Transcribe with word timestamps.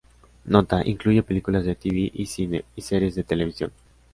Nota: 0.45 0.81
Incluye 0.83 1.21
películas 1.21 1.63
de 1.63 1.75
tv 1.75 2.09
y 2.11 2.25
cine 2.25 2.65
y 2.75 2.81
series 2.81 3.13
de 3.13 3.23
televisión. 3.23 3.71